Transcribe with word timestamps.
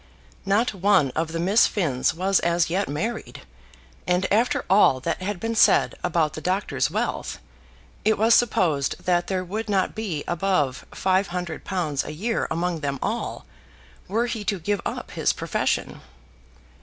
Not 0.47 0.73
one 0.73 1.11
of 1.11 1.31
the 1.31 1.39
Miss 1.39 1.67
Finns 1.67 2.11
was 2.11 2.39
as 2.39 2.71
yet 2.71 2.89
married; 2.89 3.41
and, 4.07 4.25
after 4.33 4.65
all 4.67 4.99
that 4.99 5.21
had 5.21 5.39
been 5.39 5.53
said 5.53 5.93
about 6.03 6.33
the 6.33 6.41
doctor's 6.41 6.89
wealth, 6.89 7.37
it 8.03 8.17
was 8.17 8.33
supposed 8.33 9.03
that 9.05 9.27
there 9.27 9.43
would 9.43 9.69
not 9.69 9.93
be 9.93 10.23
above 10.27 10.87
five 10.91 11.27
hundred 11.27 11.63
pounds 11.65 12.03
a 12.03 12.13
year 12.13 12.47
among 12.49 12.79
them 12.79 12.97
all, 12.99 13.45
were 14.07 14.25
he 14.25 14.43
to 14.45 14.57
give 14.59 14.81
up 14.87 15.11
his 15.11 15.33
profession. 15.33 16.01